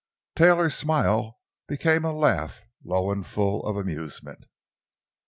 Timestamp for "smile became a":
0.73-2.11